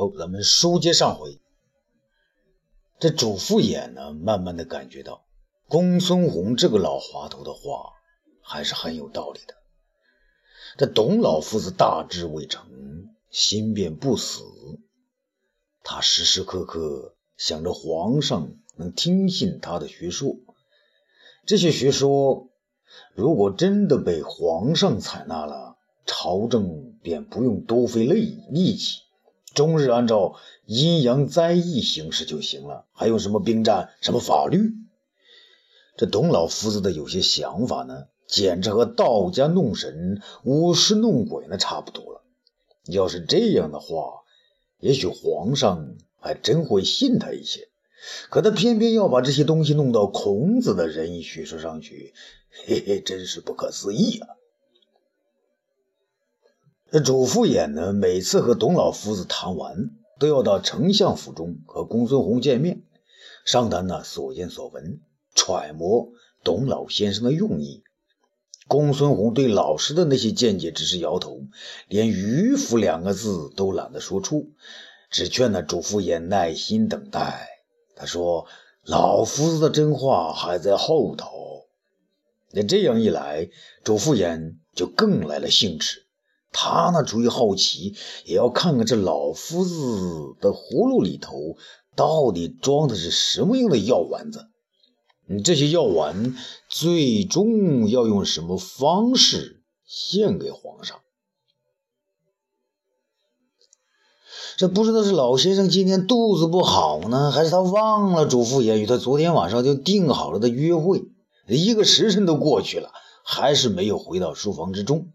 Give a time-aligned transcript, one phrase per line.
[0.00, 1.38] 哦，咱们书接上回，
[2.98, 5.26] 这主父偃呢，慢慢的感觉到
[5.68, 7.92] 公孙弘这个老滑头的话
[8.40, 9.54] 还是很有道理的。
[10.78, 14.42] 这董老夫子大志未成，心便不死，
[15.82, 20.34] 他时时刻刻想着皇上能听信他的学说，
[21.44, 22.48] 这些学说
[23.14, 25.76] 如果真的被皇上采纳了，
[26.06, 29.02] 朝政便不用多费力力气。
[29.60, 34.72] 终日按照阴阳灾异行事就行了，还用什么兵战、什么法律？
[35.98, 42.22] 这董老夫子的有些想法呢，简直和道家弄神、巫师弄鬼那差不多了。
[42.86, 44.22] 要是这样的话，
[44.78, 47.68] 也许皇上还真会信他一些。
[48.30, 52.14] 可他偏偏要把这些东西弄到孔子的仁义学说上去，
[52.64, 54.28] 嘿嘿，真是不可思议啊！
[56.92, 62.82] 这主父偃呢，每次和董老夫子谈完，都要到丞相府中和公孙弘见面，
[63.44, 65.00] 商谈那所见所闻，
[65.32, 66.08] 揣摩
[66.42, 67.84] 董老先生的用意。
[68.66, 71.42] 公孙弘对老师的那些见解只是摇头，
[71.86, 74.50] 连“迂腐”两个字都懒得说出，
[75.12, 77.48] 只劝那主父偃耐心等待。
[77.94, 78.46] 他说
[78.84, 81.68] ：“老夫子的真话还在后头。”
[82.50, 83.48] 那这样一来，
[83.84, 86.06] 主父偃就更来了兴致。
[86.52, 91.56] 他呢，出于好奇，也要看看这老夫子的葫芦里头
[91.96, 94.46] 到底装的是什么样的药丸子。
[95.28, 96.36] 你，这些药丸
[96.68, 100.98] 最终要用什么方式献给皇上？
[104.56, 111.04] 这不知道是老先生今天肚子不好呢，还是他忘了主父偃与他昨天晚上就定好了的约会？
[111.46, 112.90] 一个时辰都过去了，
[113.24, 115.12] 还是没有回到书房之中。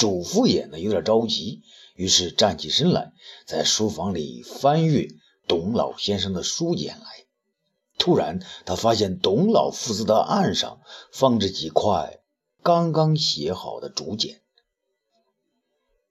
[0.00, 1.60] 主父偃呢有点着急，
[1.94, 3.12] 于是站起身来，
[3.46, 5.08] 在书房里翻阅
[5.46, 7.04] 董老先生的书简来。
[7.98, 10.80] 突然，他发现董老夫子的案上
[11.12, 12.20] 放着几块
[12.62, 14.40] 刚刚写好的竹简。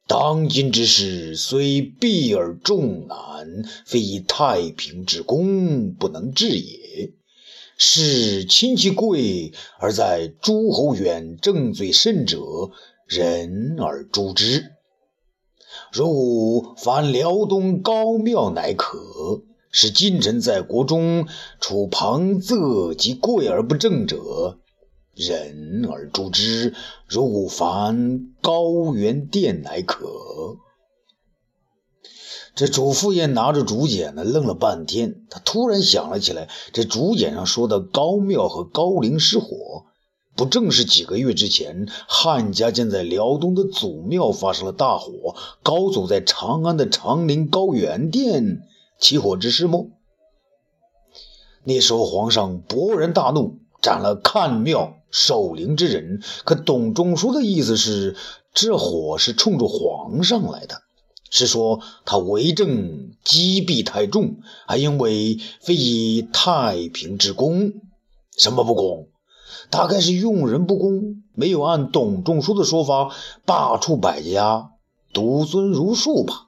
[0.05, 7.11] 当今之事虽弊而重难，非以太平之功不能治也。
[7.75, 12.37] 是亲戚贵而在诸侯远正最甚者。
[13.09, 14.73] 人而诛之。
[15.91, 21.27] 如凡辽东高庙，乃可使近臣在国中
[21.59, 24.59] 处旁侧及贵而不正者，
[25.15, 26.75] 人而诛之。
[27.07, 30.57] 如凡高原殿，乃可。
[32.53, 35.23] 这主父偃拿着竹简呢，愣了半天。
[35.31, 39.85] 他突然想了起来，这竹简上说的高庙和高陵失火。
[40.39, 48.61] 不正是几个月之前，汉家建在辽东的祖庙发生了大火，高祖在长安的长陵高原殿
[48.97, 49.79] 起火之事吗？
[51.65, 56.21] 那时候皇上勃然大怒，斩了看庙守陵之人。
[56.45, 58.15] 可董仲舒的意思是，
[58.53, 60.83] 这火是冲着皇上来的，
[61.29, 67.73] 是说他为政积弊太重，还因为非以太平之功，
[68.37, 69.08] 什么不公？
[69.69, 73.15] 大概是用人不公，没有按董仲舒的说法
[73.45, 74.71] 罢黜百家，
[75.13, 76.47] 独尊儒术吧。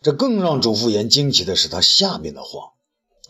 [0.00, 2.72] 这更让主父偃惊奇的是他下面的话：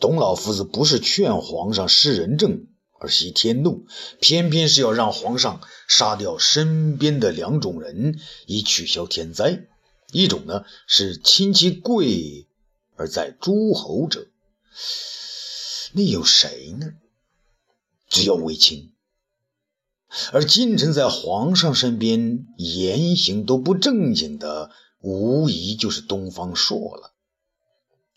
[0.01, 2.67] 董老夫子不是劝皇上施仁政
[3.01, 3.87] 而息天怒，
[4.21, 9.65] 偏偏是要让皇上杀掉身边的两种人，以取消天灾。
[10.13, 12.47] 一种呢是亲戚贵
[12.97, 14.27] 而在诸侯者。
[15.93, 16.93] 那有谁呢？
[18.09, 18.93] 只有卫青。
[20.33, 27.13] 而近臣在皇上身边言行都不正经的，无疑就是东方朔了。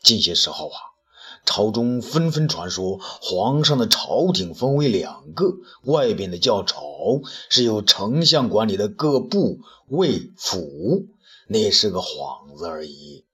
[0.01, 0.79] 近些时候啊，
[1.45, 11.07] 朝中纷纷传说，皇上的朝廷分为两个，外边的叫朝，是由丞相管理的各部、卫、府，
[11.47, 13.25] 那是个幌子而已。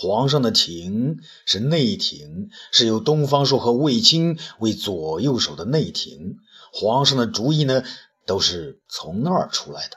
[0.00, 6.36] 皇上的廷是内廷，是由东方朔和卫青为左右手的内廷。
[6.72, 7.82] 皇上的主意呢，
[8.24, 9.96] 都是从那儿出来的。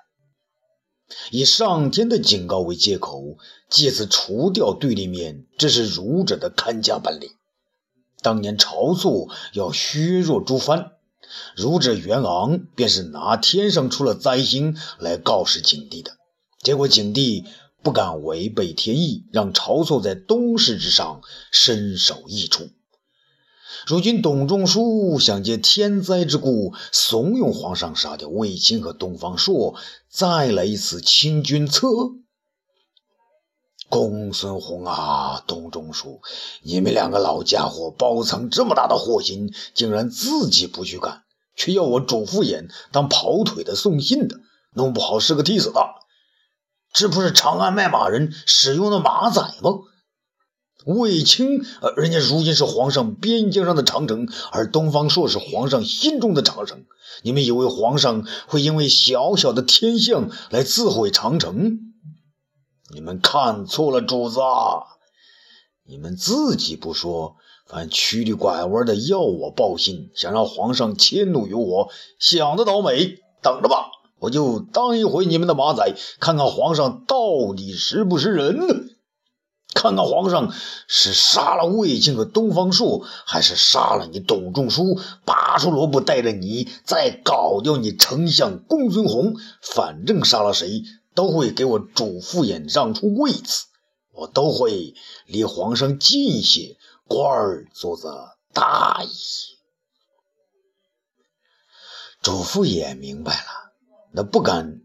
[1.29, 3.37] 以上天的警告为借口，
[3.69, 7.29] 借此除掉对立面，这是儒者的看家本领。
[8.23, 10.93] 当年晁错要削弱朱藩，
[11.55, 16.13] 儒者袁昂便是拿天上出了灾星来告示景帝的，
[16.63, 17.45] 结果景帝。
[17.83, 22.69] 不敢违背天意，让晁错在东市之上身首异处。
[23.87, 29.75] 如今董仲舒想借天灾之故，怂恿皇上杀掉卫青和东方朔，
[30.09, 31.87] 再来一次清君侧。
[33.89, 36.21] 公孙弘啊，董仲舒，
[36.61, 41.23] 你们两个老家伙包藏这么大的祸心，竟然自己不去干，
[41.55, 44.39] 却要我主父偃当跑腿的、送信的，
[44.75, 45.81] 弄不好是个替死的。
[46.93, 49.71] 这不是长安卖马人使用的马仔吗？
[50.85, 56.85] 卫青，呃，人家如今是皇上边疆上的长城，而东方朔是皇上心中的长城。
[57.21, 61.79] 你们以为皇上会因为小小的天象来自毁长城？
[62.93, 64.39] 你们看错了，主子！
[65.87, 67.35] 你们自己不说，
[67.67, 71.89] 反曲里拐弯的要我报信，想让皇上迁怒于我，
[72.19, 73.19] 想得倒美！
[73.43, 73.91] 等着吧，
[74.21, 77.17] 我就当一回你们的马仔，看看皇上到
[77.57, 78.75] 底是不是人呢？
[79.73, 80.53] 看看皇上
[80.87, 89.33] 是杀了魏晋和东方朔，还是杀了你董仲舒，拔出萝卜带着你再搞掉你丞相公孙弘？
[89.59, 90.83] 反正杀了谁？
[91.15, 93.65] 都会给我主父偃让出位子，
[94.13, 94.93] 我都会
[95.25, 96.77] 离皇上近些，
[97.07, 99.55] 官儿做的大一些。
[102.21, 103.70] 主父偃明白了，
[104.11, 104.81] 那不敢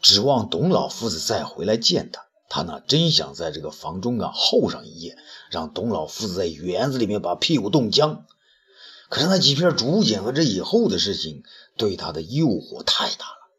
[0.00, 2.26] 指望董老夫子再回来见他。
[2.48, 5.16] 他呢，真想在这个房中啊候上一夜，
[5.50, 8.26] 让董老夫子在园子里面把屁股冻僵。
[9.08, 11.44] 可是那几片竹简和这以后的事情，
[11.76, 13.50] 对他的诱惑太大了。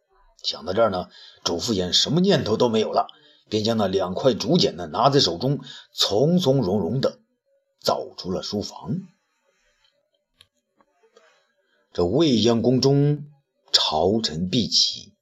[0.43, 1.07] 想到这儿呢，
[1.43, 3.07] 主父偃什么念头都没有了，
[3.49, 5.59] 便将那两块竹简呢拿在手中，
[5.93, 7.19] 从从容容的
[7.79, 8.97] 走出了书房。
[11.93, 13.25] 这未央宫中，
[13.71, 15.13] 朝臣毕齐，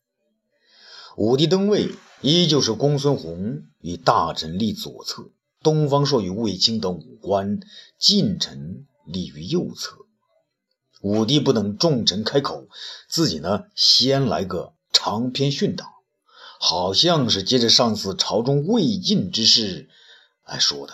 [1.18, 1.90] 武帝登位，
[2.22, 5.30] 依旧是公孙弘与大臣立左侧，
[5.64, 7.60] 东方朔与卫青等武官
[7.98, 9.98] 近臣立于右侧。
[11.02, 12.68] 武帝不等众臣开口，
[13.08, 14.74] 自己呢先来个。
[14.92, 15.86] 长篇训导，
[16.60, 19.88] 好像是接着上次朝中未尽之事
[20.46, 20.94] 来说的。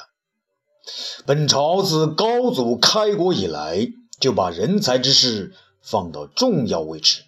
[1.25, 3.87] 本朝自高祖开国以来，
[4.19, 7.23] 就把人才之事放到重要位置，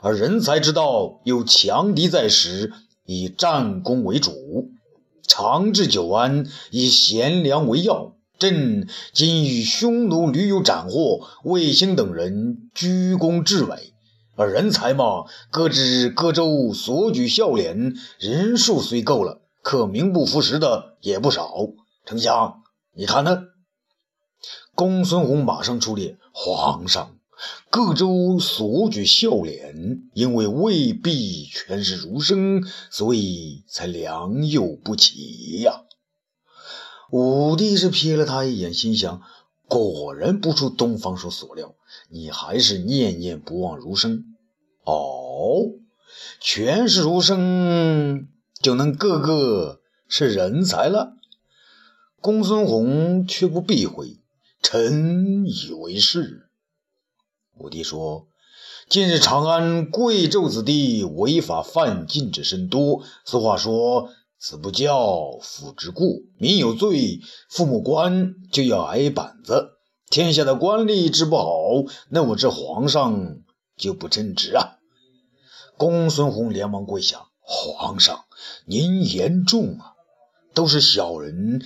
[0.00, 2.72] 而人才之道又强敌在时，
[3.04, 4.70] 以战功为主，
[5.26, 8.14] 长治久安，以贤良为要。
[8.38, 13.92] 朕今与匈奴屡有斩获，卫青等人居功至伟。
[14.36, 21.52] 而人才嘛，各知各州所举孝廉，人数虽够了，可名不副实的也不少。
[22.06, 22.62] 丞相，
[22.94, 23.42] 你看呢？
[24.76, 27.17] 公孙弘马上出列，皇上，
[27.70, 35.84] 各州所举孝廉，因为未必全是儒生，所以才良莠不齐呀。
[37.10, 39.22] 武帝是瞥了他一眼，心想：
[39.66, 41.74] 果然不出东方朔所料。
[42.10, 44.36] 你还是念念不忘儒生
[44.84, 45.72] 哦，
[46.40, 48.28] 全是儒生
[48.60, 51.14] 就能个个是人才了。
[52.20, 54.18] 公孙弘却不避讳，
[54.60, 56.47] 臣以为是。
[57.58, 58.28] 武帝说
[58.88, 66.06] ：“近日长安贵胄子弟违法犯禁者甚多，俗话说‘子不教，父之过’，
[66.38, 67.20] 民有罪，
[67.50, 69.70] 父母官就要挨板子。”
[70.08, 71.50] 天下的官吏治不好，
[72.08, 73.38] 那我这皇上
[73.76, 74.78] 就不称职啊！
[75.76, 78.24] 公孙弘连忙跪下：“皇上，
[78.66, 79.92] 您言重啊！
[80.54, 81.62] 都是小人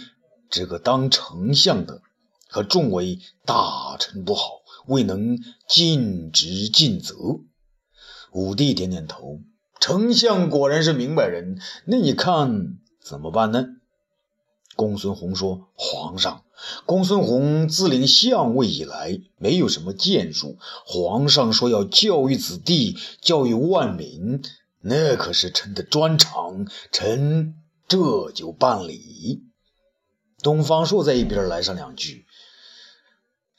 [0.51, 2.01] 这个当丞相的
[2.49, 7.15] 和众位大臣不好，未能尽职尽责。”
[8.33, 9.41] 武帝点点头
[9.81, 13.67] ：“丞相果然是明白人，那你看怎么办呢？”
[14.75, 16.45] 公孙弘说：“皇上，
[16.87, 20.57] 公孙弘自领相位以来，没有什么建树。
[20.87, 24.43] 皇上说要教育子弟，教育万民，
[24.81, 26.67] 那可是臣的专长。
[26.91, 27.55] 臣
[27.87, 29.43] 这就办理。”
[30.43, 32.25] 东方朔在一边来上两句：“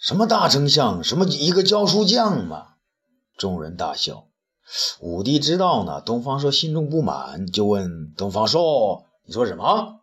[0.03, 2.73] 什么大丞相，什么一个教书匠嘛！”
[3.39, 4.25] 众人大笑。
[4.99, 10.01] 武帝知道呢，东方朔心中不满，就问东方朔：“你说什么？”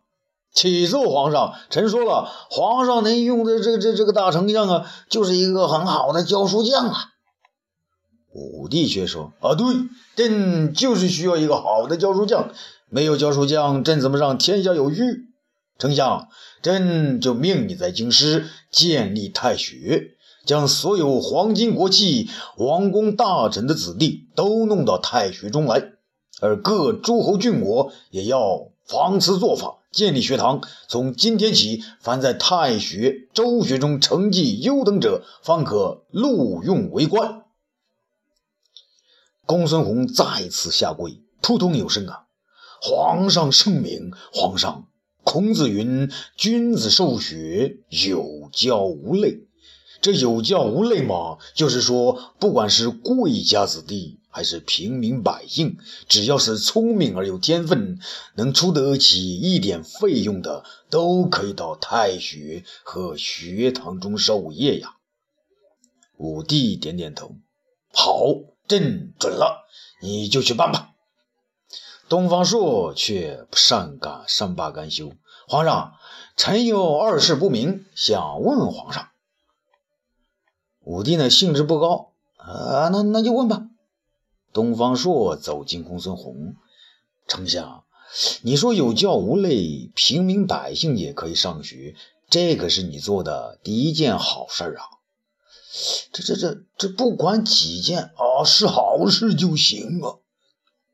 [0.55, 6.97] 启奏皇上，臣说了，皇上您用的这这这个大丞相啊，就是一个很好的教书匠啊。
[8.33, 9.67] 武帝却说：“啊，对，
[10.15, 12.49] 朕就是需要一个好的教书匠，
[12.89, 15.27] 没有教书匠，朕怎么让天下有序？
[15.81, 16.29] 丞相，
[16.61, 20.11] 朕就命你在京师建立太学，
[20.45, 25.93] 将所有皇亲国戚、王公大臣的子弟都弄到太学中来，
[26.39, 37.41] 而各诸侯郡国也要仿此做法。”建立学堂，从今天起，凡在太学、周学中成绩优等者，方可录用为官。
[39.47, 42.25] 公孙弘再次下跪，扑通有声啊！
[42.81, 44.87] 皇上圣明，皇上
[45.31, 49.47] 孔子云：“君子受学，有教无类。”
[50.03, 55.77] 这有教无类嘛，就是说，不管是贵家子弟还是平民百姓，
[56.09, 57.97] 只要是聪明而有天分，
[58.35, 64.95] 能出得起一点费用的，都可以到太学和学堂中授业呀。
[66.17, 67.37] 武帝点点头，
[67.93, 68.25] 好，
[68.67, 69.65] 朕准了，
[70.01, 70.89] 你就去办吧。
[72.09, 75.13] 东方朔却不善干善罢甘休，
[75.51, 75.95] 皇上，
[76.37, 79.09] 臣有二事不明，想问问皇上。
[80.79, 83.63] 武帝呢，兴致不高啊，那那就问吧。
[84.53, 86.55] 东方朔走进公孙弘，
[87.27, 87.83] 丞相，
[88.43, 91.97] 你说有教无类，平民百姓也可以上学，
[92.29, 94.85] 这可是你做的第一件好事啊。
[96.13, 100.15] 这这这这，不管几件啊，是好事就行啊。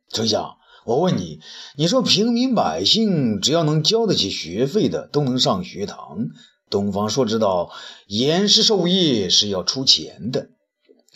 [0.09, 0.56] 丞相，
[0.87, 1.41] 我问你，
[1.75, 6.29] 你说平民百姓只要能交得起学费的，都能上学堂。
[6.69, 7.73] 东方朔知道
[8.07, 10.47] 言师授业是要出钱的，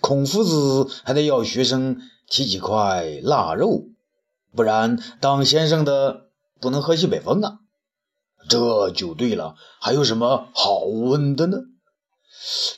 [0.01, 3.86] 孔夫子还得要学生提几块腊肉，
[4.54, 6.25] 不然当先生的
[6.60, 7.60] 不能喝西北风啊！
[8.50, 11.60] 这就对了，还有什么好问的呢？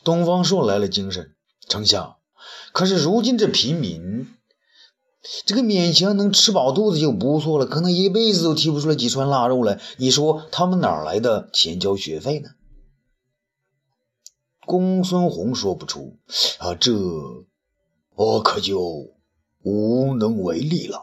[0.04, 1.34] 东方朔来了精神，
[1.68, 2.18] 丞相，
[2.72, 4.28] 可是如今这平民，
[5.46, 12.50] 这个勉强能吃饱肚子就不错了，可能一辈子都提不出来几串腊肉来，你说他们哪来的钱交学费呢？
[14.66, 16.18] 公孙弘说不出
[16.60, 16.92] 啊，这
[18.16, 19.14] 我可就
[19.62, 21.02] 无能为力了。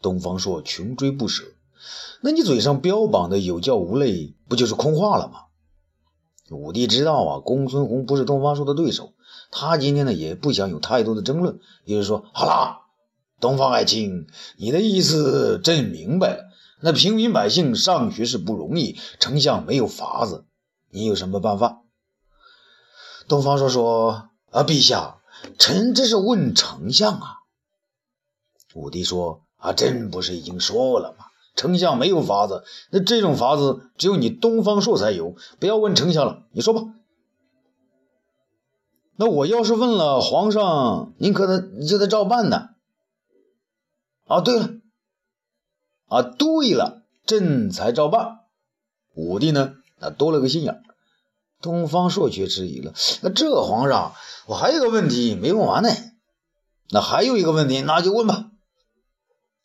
[0.00, 1.44] 东方朔穷追不舍，
[2.20, 5.40] 那你嘴上标榜的有教无类，不就是空话了吗？
[6.50, 9.14] 武帝知道啊，公孙弘不是东方朔的对手，
[9.50, 12.82] 他今天呢也不想有太多的争论，也就是说，好啦，
[13.44, 16.44] 东方爱卿，你的意思朕明白了。
[16.80, 20.46] 那平民百姓上学是不容易，丞相没有法子，
[20.90, 21.82] 你有什么办法？
[23.28, 25.18] 东方朔说：“啊，陛下，
[25.58, 27.34] 臣这是问丞相啊。”
[28.72, 31.26] 武帝说：“啊，朕不是已经说了吗？
[31.54, 35.36] 丞相没有法子，那这种法子只有你东方朔才有。
[35.60, 36.80] 不要问丞相了，你说吧。
[39.16, 42.70] 那我要是问了皇上，您可得你就得照办呢。
[44.26, 44.70] 啊，对了，
[46.06, 48.40] 啊，对了，朕才照办。
[49.14, 50.80] 武帝呢，那多了个心眼。”
[51.62, 52.92] 东方朔却迟疑了。
[53.22, 54.12] 那这皇上，
[54.46, 55.88] 我还有个问题没问完呢。
[56.90, 58.50] 那还有一个问题，那就问吧。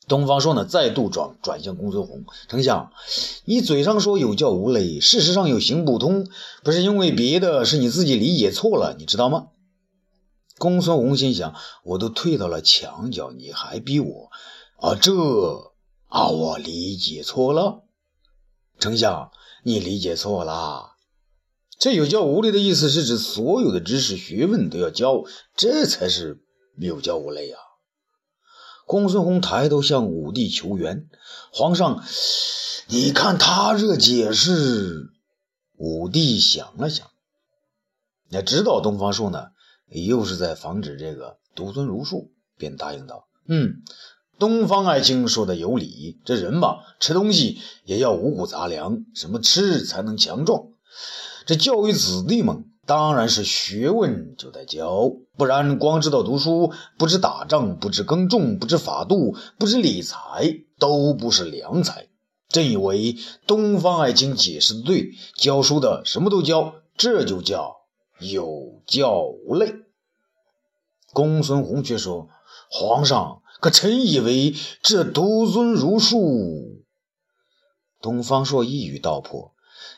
[0.08, 2.94] 东方朔呢，再度转转向公孙弘，丞相，
[3.44, 6.26] 你嘴上说有教无类，事实上又行不通，
[6.64, 9.48] 不是因为别的，是你自己理解错了，你知道吗？
[10.60, 14.30] 公孙弘心想，我都退到了墙角，你还逼我
[14.78, 14.94] 啊？
[14.94, 15.14] 这
[16.08, 17.84] 啊，我理解错了。
[18.78, 19.32] 丞相，
[19.64, 20.92] 你理解错了。
[21.80, 25.24] 这有教无类的意思是指所有的知识学问都要教，
[25.56, 26.44] 这才是
[26.78, 27.60] 有教无类啊！
[28.86, 31.08] 公孙弘抬头向武帝求援，
[31.54, 32.04] 皇上，
[32.88, 35.14] 你看他这解释。
[35.78, 37.08] 武帝想了想，
[38.28, 39.52] 那知道东方朔呢，
[39.90, 43.82] 又是在防止这个独尊儒术，便答应道：“嗯，
[44.38, 50.64] 东方爱卿说的有理，这人吧，吃东西也要五谷杂粮，什么吃才能强壮？”
[51.46, 62.08] 这教育子弟们，当然是学问就得教，不然光知道读书，不知打仗，不知耕种，不知法度，不知理财，都不是良才。
[62.50, 63.16] 朕以为
[63.46, 67.78] 东方爱卿解释的对，教书的什么都教，这就叫
[68.20, 69.76] 有教无类。
[71.14, 72.30] 公孙弘却说
[72.70, 76.84] ：“皇上，可臣以为这独尊儒术。”
[78.02, 79.54] 东方朔一语道破。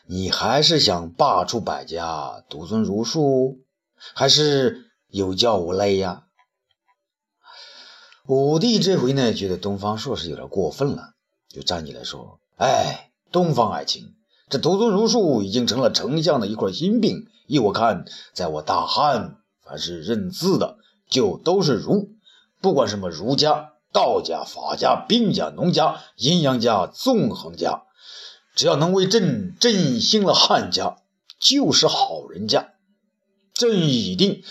[0.06, 3.60] 你还是想罢黜百家，独尊儒术，
[4.14, 6.26] 还是有教无类呀？
[8.26, 11.14] 武帝这回呢，觉得东方朔是有点过分了，
[11.48, 14.14] 就站起来说：“哎，东方爱卿，
[14.52, 17.26] 这独尊儒术已经成了丞相的一块心病。
[17.46, 18.04] 依我看，
[18.34, 20.76] 在我大汉，凡是认字的，
[21.08, 22.10] 就都是儒，
[22.60, 27.84] 不管什么儒家、道家、法家、兵家、农家、阴阳家、纵横家。”
[28.54, 30.98] 只要能为朕振兴了汉家，
[31.40, 32.74] 就是好人家。
[33.54, 34.42] 朕已定，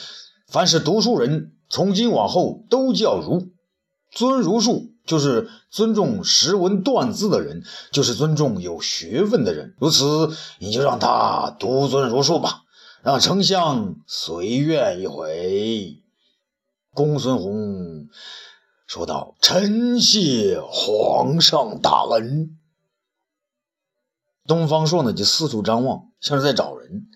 [0.48, 3.50] 凡是读书人，从今往后都叫儒。
[4.10, 9.76] 尊儒术，就是尊重识文断字的人，就是尊重有学问的人。
[9.80, 10.30] 如此，
[10.60, 12.64] 你就让他独尊儒术吧，
[13.02, 15.98] 让丞相随愿一回。
[16.94, 18.10] 公孙弘
[18.86, 22.58] 说道：“臣谢皇上大恩。”
[24.46, 27.08] 东方朔呢就四处张望，像是在找人。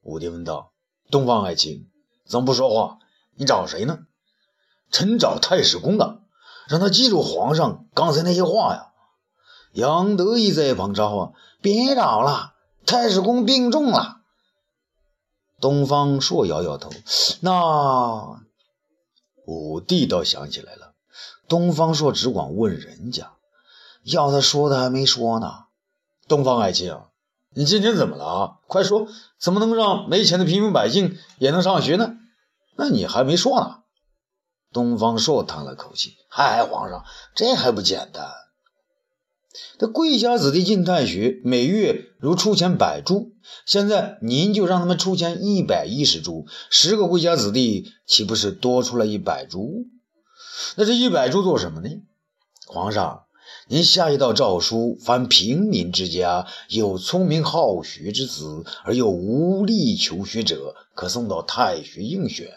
[0.00, 0.72] 武帝问道
[1.10, 1.88] ：“东方爱卿，
[2.26, 2.98] 怎么不说话？
[3.36, 3.98] 你找谁呢
[4.90, 6.22] ？”“臣找太史公的，
[6.68, 8.84] 让他记住皇上刚才那些话呀。”
[9.72, 12.54] 杨得意在一旁招呼：“别找了，
[12.86, 14.16] 太史公病重了。”
[15.60, 16.90] 东方朔摇摇头
[17.40, 18.40] ：“那……”
[19.46, 20.92] 武帝倒想起来了，
[21.48, 23.32] 东方朔只管问人家，
[24.02, 25.64] 要他说的还没说呢。
[26.26, 26.94] 东方爱卿，
[27.54, 28.58] 你今天怎么了？
[28.66, 29.08] 快说，
[29.38, 32.16] 怎么能让没钱的平民百姓也能上学呢？
[32.76, 33.78] 那你还没说呢。
[34.78, 37.04] 东方朔叹了口气：“嗨，皇上，
[37.34, 38.30] 这还不简单？
[39.76, 43.32] 这贵家子弟进太学，每月如出钱百铢，
[43.66, 49.88] 现在您就让他们出钱一百一十铢，十个贵家子弟岂不是多出了一百铢？
[50.76, 51.88] 那这一百铢做什么呢？
[52.68, 53.24] 皇上。”
[53.70, 62.48] 您下一道诏书：凡平民之家有聪明好学之子，而又无力求学者，可送到太学应选。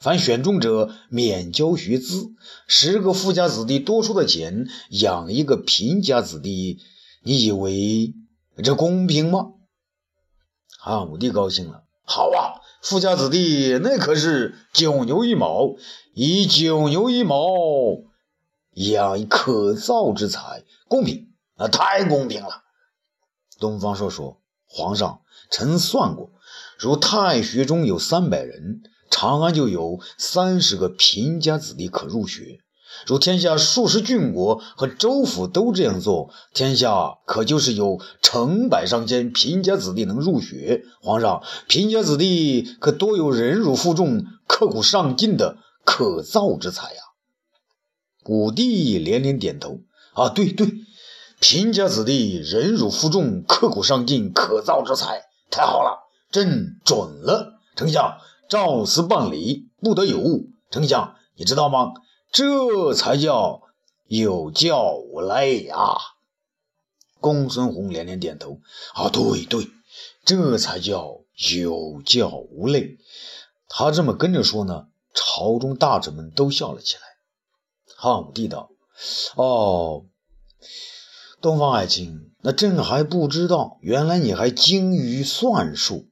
[0.00, 2.32] 凡选中者，免交学资。
[2.66, 6.78] 十个富家子弟多出的钱养一个贫家子弟，
[7.22, 8.12] 你以为
[8.62, 9.52] 这公平吗？
[10.78, 12.60] 汉武帝高兴了，好啊！
[12.82, 15.74] 富家子弟那可是九牛一毛，
[16.12, 17.38] 以九牛一毛。
[18.88, 22.62] 养可造之才，公平啊，太公平了。
[23.58, 25.20] 东方朔说：“皇上，
[25.50, 26.30] 臣算过，
[26.78, 32.60] 如太学中有三百人，长安就有三十个贫家子弟可入学。
[33.06, 40.84] 如天下数十郡国和州府都这样做，天下可就是有成百上千贫家子弟能入学。
[41.02, 47.00] 皇上，贫家子弟可多有忍辱负重、刻苦上进的可造之才呀。”
[48.24, 49.80] 武帝连连点头
[50.14, 50.68] ：“啊，对对，
[51.40, 57.60] 贫家子弟忍辱负重、刻苦上进，可造之才，太好了，朕准了。
[57.74, 60.50] 丞相照此办理，不得有误。
[60.70, 61.92] 丞相，你知道吗？
[62.30, 63.62] 这才叫
[64.06, 65.76] 有教无类呀！”
[67.20, 68.60] 公孙弘连连点头
[68.94, 69.68] ：“啊，对对，
[70.24, 71.20] 这才叫
[71.54, 72.98] 有教无类。”
[73.68, 77.02] 他这么跟着说呢，朝中大臣们都笑了起来。
[78.02, 78.70] 汉武帝道
[79.36, 80.06] ：“哦，
[81.42, 86.08] 东方爱卿，那朕还不知道，原来你还精于算术。”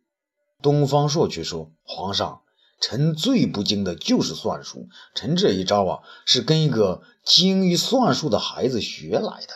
[0.61, 2.42] 东方朔却说：“皇上，
[2.79, 4.88] 臣最不精的就是算术。
[5.14, 9.55] 臣这一招啊，是跟一个精于算术的孩子学来的。”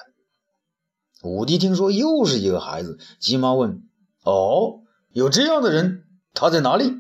[1.28, 3.82] 武帝听说又是一个孩子，急忙问
[4.24, 6.04] ：“哦，有这样的人？
[6.32, 6.94] 他在哪里？”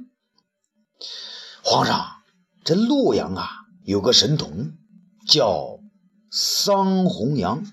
[1.64, 2.06] 皇上，
[2.64, 3.48] 这洛阳啊，
[3.82, 4.74] 有个神童。
[5.26, 5.80] 叫
[6.30, 7.64] 桑弘羊，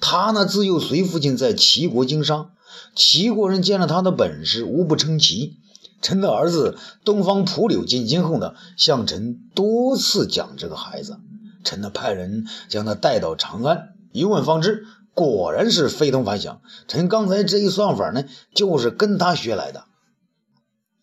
[0.00, 2.52] 他呢自幼随父亲在齐国经商，
[2.94, 5.56] 齐国人见了他的本事，无不称奇。
[6.02, 11.18] 臣的儿子东方蒲柳进京后呢，向臣多次讲这个孩子。
[11.62, 16.62] 臣呢派人将他带到长安，一问方知，果然是非同凡响。
[16.88, 19.84] 臣刚才这一算法呢，就是跟他学来的。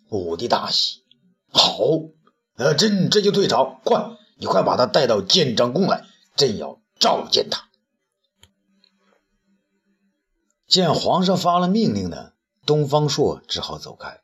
[0.10, 1.02] 武帝大喜，
[1.52, 1.78] 好，
[2.56, 4.10] 呃，朕这就退朝，快。
[4.40, 7.68] 你快把他带到建章宫来，朕要召见他。
[10.68, 12.34] 见皇上发了命令呢，
[12.66, 14.22] 东方朔只好走开。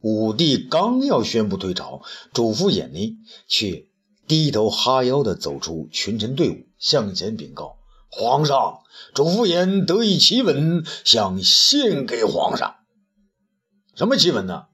[0.00, 2.02] 武帝刚要宣布退朝，
[2.32, 3.86] 主父偃呢，却
[4.26, 7.78] 低头哈腰的走出群臣队伍，向前禀告
[8.10, 8.80] ：“皇上，
[9.14, 12.76] 主父偃得以奇闻，想献给皇上。
[13.94, 14.66] 什么奇闻呢？”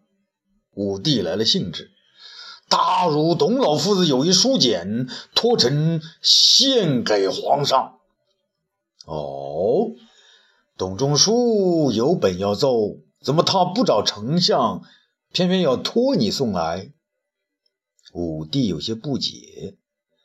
[0.73, 1.91] 武帝来了兴致。
[2.69, 7.99] 大儒董老夫子有一书简，托臣献给皇上。
[9.07, 9.93] 哦，
[10.77, 14.83] 董仲舒有本要奏，怎么他不找丞相，
[15.33, 16.93] 偏偏要托你送来？
[18.13, 19.77] 武帝有些不解。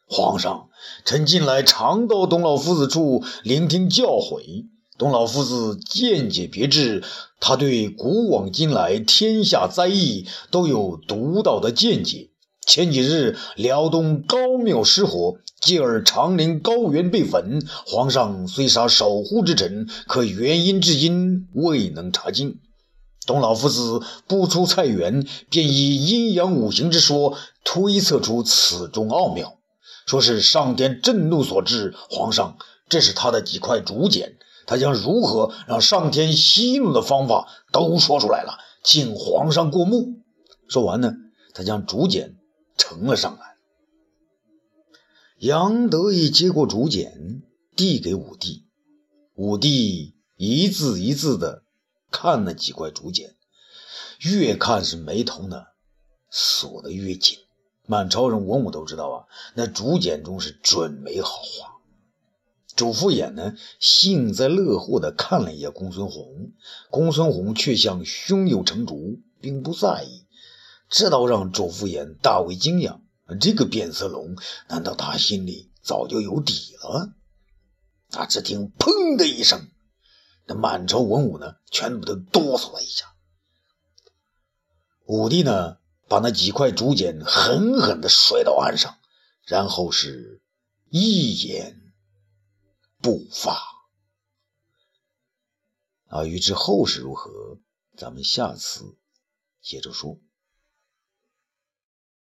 [0.06, 0.70] 皇上，
[1.06, 7.04] 臣近来常到董老夫子处聆听教诲，董老夫子见解别致，
[7.40, 12.32] 他对古往今来天下灾异都有独到的见解。
[12.66, 17.62] 前几日辽东高庙失火，继而长陵高原被焚。
[17.86, 22.60] 皇上虽杀守护之臣，可原因至今未能查清。
[23.26, 29.58] 董老夫子不出菜园，便以阴阳五行之说推测出此中奥妙，
[30.06, 31.94] 说是上天震怒所致。
[32.10, 32.58] 皇上，
[32.90, 40.22] 这是他的几块竹简，他将如何让上天息怒的方法都说出来了，请皇上过目。
[40.68, 41.14] 说完呢，
[41.54, 42.36] 他将竹简。
[42.78, 43.56] 呈了上来，
[45.38, 47.44] 杨得意接过竹简，
[47.76, 48.66] 递给武帝。
[49.36, 51.64] 武帝一字一字的
[52.12, 53.36] 看那几块竹简，
[54.20, 55.64] 越看是眉头呢
[56.30, 57.40] 锁得越紧。
[57.86, 61.74] 满朝人文武都知道啊，那竹简中是准没好话。
[62.76, 66.52] 主父偃呢幸灾乐祸的看了一眼公孙弘，
[66.90, 70.24] 公孙弘却像胸有成竹，并不在意。
[70.94, 73.02] 这倒让主父偃大为惊讶。
[73.42, 74.36] 这个变色龙，
[74.70, 77.16] 难道他心里早就有底了？
[78.12, 79.72] 他只听“砰”的一声，
[80.46, 83.16] 那满朝文武呢，全部都哆嗦了一下。
[85.08, 85.78] 武帝呢，
[86.08, 89.00] 把那几块竹简狠狠地摔到岸上，
[89.48, 90.44] 然后是
[90.92, 91.92] 一言
[93.02, 93.60] 不发。
[96.06, 97.32] 啊，欲知后事如何，
[97.98, 98.96] 咱们下次
[99.60, 100.20] 接着说。